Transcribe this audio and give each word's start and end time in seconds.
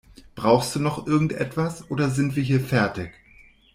Brauchst 0.33 0.73
du 0.73 0.79
noch 0.79 1.05
irgendetwas 1.05 1.91
oder 1.91 2.09
sind 2.09 2.35
wir 2.35 2.41
hier 2.41 2.59
fertig? 2.59 3.13